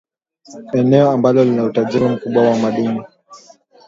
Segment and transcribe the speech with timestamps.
[0.73, 3.03] Eneo ambalo lina utajiri mkubwa wa madini.